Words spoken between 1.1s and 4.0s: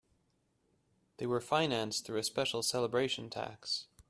They were financed through a special celebration tax.